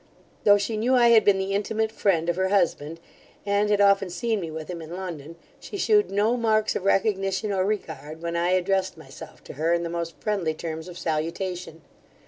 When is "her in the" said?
9.53-9.89